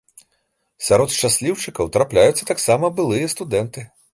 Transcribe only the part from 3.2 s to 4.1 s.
студэнты.